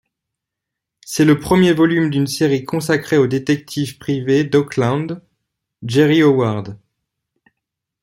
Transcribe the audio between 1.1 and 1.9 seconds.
le premier